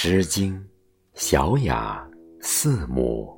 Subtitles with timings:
[0.00, 0.54] 诗经·
[1.14, 2.08] 小雅
[2.40, 3.36] 四母。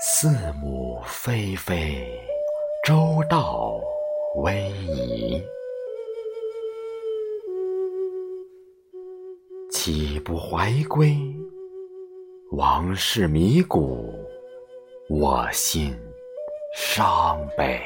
[0.00, 0.28] 四
[0.60, 2.04] 母霏霏，
[2.84, 3.80] 周道
[4.34, 5.40] 逶迤。
[9.70, 11.16] 岂不怀归？
[12.50, 14.12] 王室弥古，
[15.08, 15.96] 我心
[16.76, 17.80] 伤悲。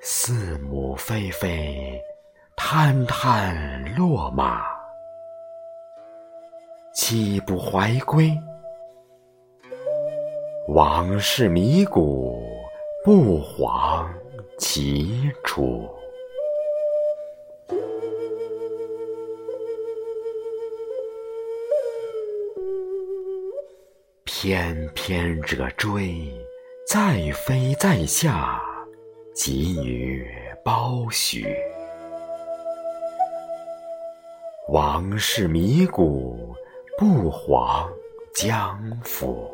[0.00, 2.00] 四母霏霏，
[2.54, 4.62] 滩滩落马，
[6.94, 8.30] 岂不怀归？
[10.68, 12.40] 往事弥古，
[13.04, 14.06] 不遑
[14.58, 15.97] 其出。
[24.40, 26.14] 翩翩者追，
[26.86, 28.62] 在飞在下，
[29.34, 30.24] 急于
[30.64, 31.44] 褒许。
[34.68, 36.54] 王室弥古，
[36.96, 37.90] 不遑
[38.32, 39.50] 将府。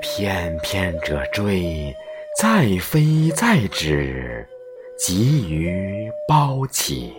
[0.00, 1.92] 翩翩者追，
[2.40, 4.46] 在飞在止，
[4.96, 7.12] 急于褒起。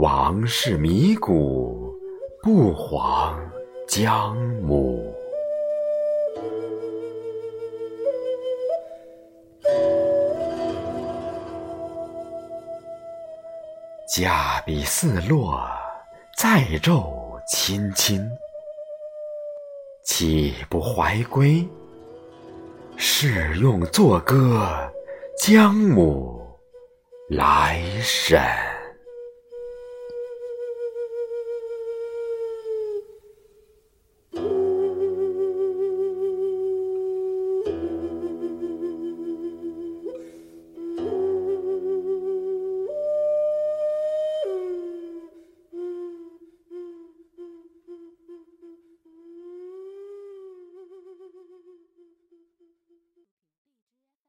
[0.00, 1.92] 王室弥古，
[2.40, 3.34] 不遑
[3.88, 5.12] 将母。
[14.14, 15.68] 驾彼四落，
[16.36, 17.12] 载纣
[17.48, 18.24] 亲亲。
[20.04, 21.68] 岂不怀归？
[22.96, 24.70] 是用作歌，
[25.40, 26.40] 将母
[27.30, 28.38] 来审。